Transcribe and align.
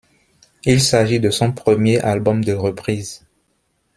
Il 0.63 0.81
s'agit 0.81 1.19
de 1.19 1.29
son 1.29 1.51
premier 1.51 1.99
album 1.99 2.43
de 2.43 2.53
reprise. 2.53 3.23